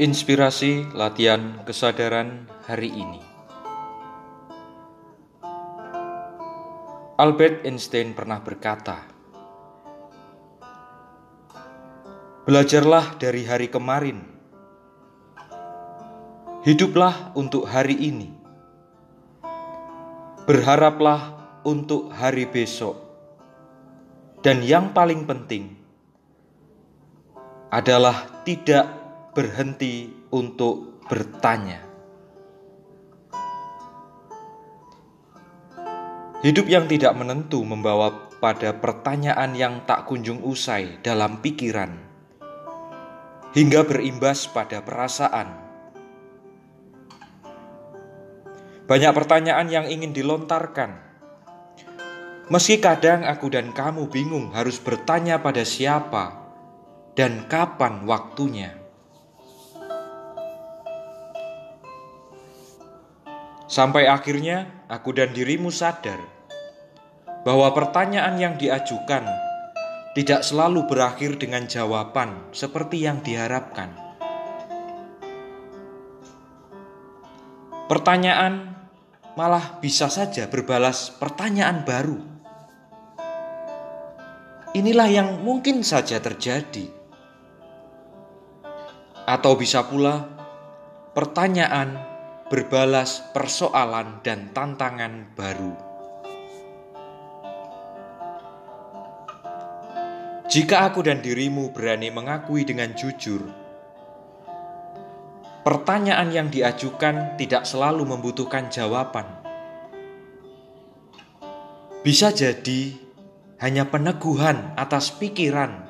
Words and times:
Inspirasi 0.00 0.96
latihan 0.96 1.60
kesadaran 1.68 2.48
hari 2.64 2.88
ini. 2.88 3.20
Albert 7.20 7.68
Einstein 7.68 8.16
pernah 8.16 8.40
berkata, 8.40 8.96
"Belajarlah 12.48 13.20
dari 13.20 13.44
hari 13.44 13.68
kemarin, 13.68 14.24
hiduplah 16.64 17.36
untuk 17.36 17.68
hari 17.68 18.00
ini, 18.00 18.32
berharaplah 20.48 21.20
untuk 21.68 22.08
hari 22.08 22.48
besok, 22.48 22.96
dan 24.40 24.64
yang 24.64 24.96
paling 24.96 25.28
penting 25.28 25.76
adalah 27.68 28.48
tidak." 28.48 28.99
Berhenti 29.30 30.10
untuk 30.34 31.06
bertanya. 31.06 31.86
Hidup 36.40 36.66
yang 36.66 36.88
tidak 36.90 37.14
menentu 37.14 37.62
membawa 37.62 38.32
pada 38.40 38.72
pertanyaan 38.72 39.52
yang 39.52 39.84
tak 39.84 40.08
kunjung 40.08 40.40
usai 40.40 40.98
dalam 41.04 41.44
pikiran, 41.44 41.92
hingga 43.52 43.84
berimbas 43.84 44.48
pada 44.48 44.80
perasaan. 44.80 45.68
Banyak 48.88 49.12
pertanyaan 49.14 49.68
yang 49.70 49.86
ingin 49.86 50.16
dilontarkan, 50.16 50.96
meski 52.48 52.82
kadang 52.82 53.22
aku 53.22 53.52
dan 53.52 53.70
kamu 53.76 54.10
bingung 54.10 54.50
harus 54.56 54.80
bertanya 54.82 55.38
pada 55.38 55.62
siapa 55.62 56.40
dan 57.14 57.46
kapan 57.46 58.08
waktunya. 58.08 58.79
Sampai 63.70 64.10
akhirnya 64.10 64.82
aku 64.90 65.14
dan 65.14 65.30
dirimu 65.30 65.70
sadar 65.70 66.18
bahwa 67.46 67.70
pertanyaan 67.70 68.34
yang 68.34 68.54
diajukan 68.58 69.22
tidak 70.18 70.42
selalu 70.42 70.90
berakhir 70.90 71.38
dengan 71.38 71.70
jawaban 71.70 72.50
seperti 72.50 73.06
yang 73.06 73.22
diharapkan. 73.22 73.94
Pertanyaan 77.86 78.74
malah 79.38 79.78
bisa 79.78 80.10
saja 80.10 80.50
berbalas 80.50 81.14
pertanyaan 81.14 81.86
baru. 81.86 82.18
Inilah 84.74 85.06
yang 85.06 85.46
mungkin 85.46 85.86
saja 85.86 86.18
terjadi, 86.18 86.90
atau 89.30 89.54
bisa 89.54 89.86
pula 89.86 90.26
pertanyaan 91.14 92.09
berbalas 92.50 93.22
persoalan 93.30 94.26
dan 94.26 94.50
tantangan 94.50 95.38
baru. 95.38 95.70
Jika 100.50 100.90
aku 100.90 101.06
dan 101.06 101.22
dirimu 101.22 101.70
berani 101.70 102.10
mengakui 102.10 102.66
dengan 102.66 102.90
jujur, 102.98 103.46
pertanyaan 105.62 106.34
yang 106.34 106.50
diajukan 106.50 107.38
tidak 107.38 107.62
selalu 107.62 108.02
membutuhkan 108.02 108.66
jawaban. 108.66 109.30
Bisa 112.02 112.34
jadi 112.34 112.98
hanya 113.62 113.86
peneguhan 113.86 114.74
atas 114.74 115.14
pikiran 115.14 115.86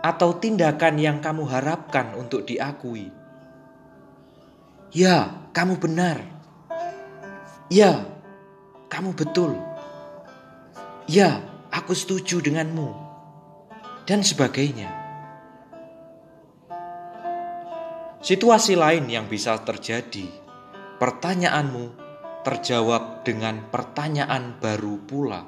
atau 0.00 0.40
tindakan 0.40 0.96
yang 0.96 1.20
kamu 1.20 1.44
harapkan 1.52 2.16
untuk 2.16 2.48
diakui. 2.48 3.21
Ya, 4.92 5.48
kamu 5.56 5.80
benar. 5.80 6.20
Ya, 7.72 8.04
kamu 8.92 9.16
betul. 9.16 9.56
Ya, 11.08 11.40
aku 11.72 11.96
setuju 11.96 12.44
denganmu. 12.44 12.92
Dan 14.04 14.20
sebagainya. 14.20 14.92
Situasi 18.20 18.76
lain 18.76 19.08
yang 19.08 19.32
bisa 19.32 19.56
terjadi, 19.64 20.28
pertanyaanmu 21.00 21.84
terjawab 22.44 23.24
dengan 23.24 23.72
pertanyaan 23.72 24.60
baru 24.60 25.00
pula. 25.08 25.40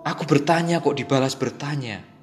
Aku 0.00 0.24
bertanya 0.24 0.80
kok 0.80 0.96
dibalas 0.96 1.36
bertanya. 1.36 2.13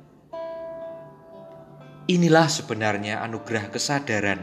Inilah 2.09 2.49
sebenarnya 2.49 3.21
anugerah 3.21 3.69
kesadaran 3.69 4.41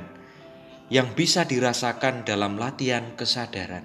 yang 0.94 1.10
bisa 1.19 1.42
dirasakan 1.42 2.22
dalam 2.22 2.54
latihan 2.54 3.19
kesadaran. 3.19 3.82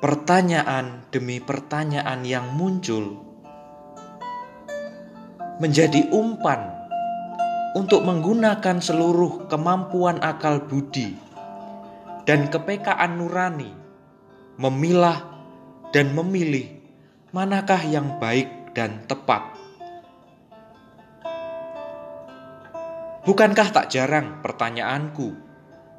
Pertanyaan 0.00 1.04
demi 1.12 1.36
pertanyaan 1.40 2.24
yang 2.24 2.48
muncul 2.56 3.20
menjadi 5.60 6.08
umpan 6.12 6.72
untuk 7.76 8.04
menggunakan 8.04 8.80
seluruh 8.80 9.52
kemampuan 9.52 10.20
akal 10.24 10.64
budi 10.64 11.16
dan 12.24 12.48
kepekaan 12.48 13.20
nurani 13.20 13.72
memilah 14.56 15.28
dan 15.92 16.16
memilih 16.16 16.72
manakah 17.32 17.80
yang 17.84 18.16
baik 18.16 18.72
dan 18.76 19.04
tepat 19.08 19.55
Bukankah 23.26 23.74
tak 23.74 23.90
jarang 23.90 24.38
pertanyaanku 24.38 25.34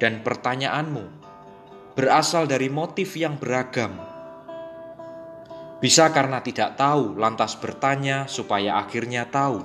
dan 0.00 0.24
pertanyaanmu 0.24 1.04
berasal 1.92 2.48
dari 2.48 2.72
motif 2.72 3.20
yang 3.20 3.36
beragam? 3.36 4.00
Bisa 5.76 6.08
karena 6.08 6.40
tidak 6.40 6.80
tahu, 6.80 7.20
lantas 7.20 7.52
bertanya 7.60 8.24
supaya 8.32 8.80
akhirnya 8.80 9.28
tahu. 9.28 9.60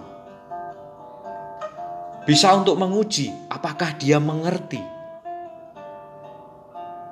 Bisa 2.28 2.52
untuk 2.52 2.76
menguji 2.76 3.32
apakah 3.48 3.96
dia 3.96 4.20
mengerti. 4.20 4.84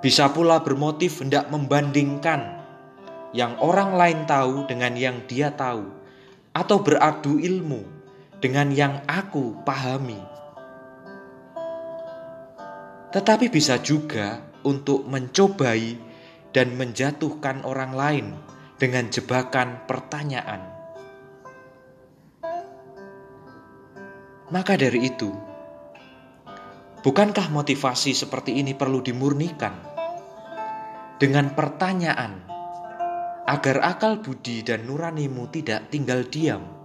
Bisa 0.03 0.35
pula 0.35 0.59
bermotif 0.59 1.23
hendak 1.23 1.47
membandingkan 1.47 2.59
yang 3.31 3.56
orang 3.63 3.95
lain 3.95 4.28
tahu 4.28 4.68
dengan 4.68 5.00
yang 5.00 5.23
dia 5.31 5.56
tahu, 5.56 5.88
atau 6.51 6.78
beradu 6.83 7.39
ilmu 7.39 7.88
dengan 8.44 8.68
yang 8.75 9.00
aku 9.07 9.56
pahami 9.63 10.41
tetapi 13.11 13.51
bisa 13.51 13.79
juga 13.83 14.39
untuk 14.63 15.03
mencobai 15.07 15.99
dan 16.55 16.75
menjatuhkan 16.75 17.63
orang 17.67 17.91
lain 17.95 18.27
dengan 18.79 19.07
jebakan 19.11 19.83
pertanyaan. 19.85 20.63
Maka 24.51 24.75
dari 24.75 25.07
itu, 25.07 25.31
bukankah 27.00 27.47
motivasi 27.51 28.11
seperti 28.11 28.59
ini 28.59 28.75
perlu 28.75 29.00
dimurnikan 29.00 29.71
dengan 31.16 31.55
pertanyaan 31.55 32.51
agar 33.47 33.79
akal 33.79 34.19
budi 34.19 34.59
dan 34.63 34.83
nuranimu 34.83 35.47
tidak 35.56 35.88
tinggal 35.88 36.27
diam? 36.27 36.81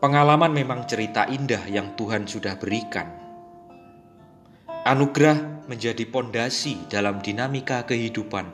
Pengalaman 0.00 0.56
memang 0.56 0.88
cerita 0.88 1.28
indah 1.28 1.68
yang 1.68 1.92
Tuhan 1.92 2.24
sudah 2.24 2.56
berikan. 2.56 3.04
Anugerah 4.88 5.68
menjadi 5.68 6.08
pondasi 6.08 6.88
dalam 6.88 7.20
dinamika 7.20 7.84
kehidupan. 7.84 8.48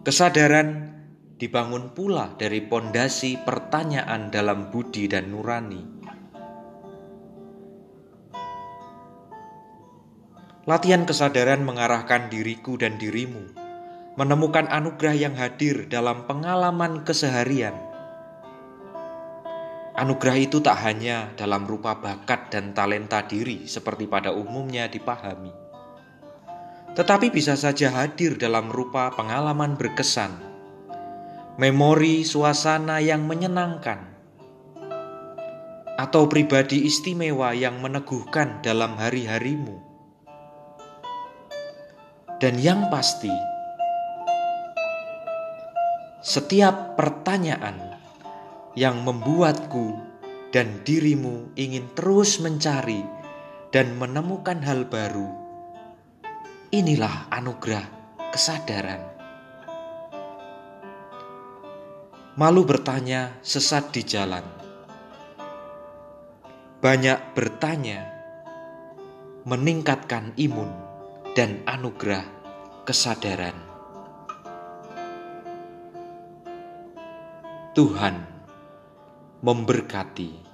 Kesadaran 0.00 0.96
dibangun 1.36 1.92
pula 1.92 2.32
dari 2.40 2.64
pondasi 2.64 3.36
pertanyaan 3.44 4.32
dalam 4.32 4.72
budi 4.72 5.12
dan 5.12 5.28
nurani. 5.28 5.84
Latihan 10.64 11.04
kesadaran 11.04 11.68
mengarahkan 11.68 12.32
diriku 12.32 12.80
dan 12.80 12.96
dirimu 12.96 13.44
menemukan 14.16 14.64
anugerah 14.72 15.12
yang 15.12 15.36
hadir 15.36 15.84
dalam 15.92 16.24
pengalaman 16.24 17.04
keseharian 17.04 17.85
Anugerah 19.96 20.36
itu 20.36 20.60
tak 20.60 20.76
hanya 20.84 21.32
dalam 21.40 21.64
rupa 21.64 21.96
bakat 21.96 22.52
dan 22.52 22.76
talenta 22.76 23.24
diri 23.24 23.64
seperti 23.64 24.04
pada 24.04 24.28
umumnya 24.28 24.92
dipahami, 24.92 25.48
tetapi 26.92 27.32
bisa 27.32 27.56
saja 27.56 27.88
hadir 27.88 28.36
dalam 28.36 28.68
rupa 28.68 29.08
pengalaman 29.16 29.72
berkesan, 29.72 30.36
memori 31.56 32.28
suasana 32.28 33.00
yang 33.00 33.24
menyenangkan, 33.24 34.04
atau 35.96 36.28
pribadi 36.28 36.84
istimewa 36.84 37.56
yang 37.56 37.80
meneguhkan 37.80 38.60
dalam 38.60 39.00
hari-harimu. 39.00 39.80
Dan 42.36 42.60
yang 42.60 42.92
pasti, 42.92 43.32
setiap 46.20 47.00
pertanyaan 47.00 47.95
yang 48.76 49.00
membuatku 49.02 49.96
dan 50.52 50.84
dirimu 50.84 51.56
ingin 51.56 51.88
terus 51.96 52.38
mencari 52.44 53.00
dan 53.72 53.96
menemukan 53.96 54.60
hal 54.60 54.84
baru. 54.84 55.32
Inilah 56.70 57.32
anugerah 57.32 57.88
kesadaran. 58.30 59.00
Malu 62.36 62.68
bertanya 62.68 63.32
sesat 63.40 63.96
di 63.96 64.04
jalan. 64.04 64.44
Banyak 66.84 67.32
bertanya 67.32 68.12
meningkatkan 69.48 70.36
imun 70.36 70.68
dan 71.32 71.64
anugerah 71.64 72.28
kesadaran. 72.84 73.56
Tuhan 77.72 78.35
memberkati. 79.42 80.45